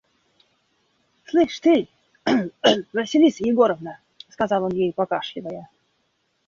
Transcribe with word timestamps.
«Слышь 1.27 1.59
ты, 1.65 1.87
Василиса 2.91 3.43
Егоровна,– 3.45 3.99
сказал 4.29 4.63
он 4.63 4.71
ей 4.71 4.93
покашливая. 4.93 5.69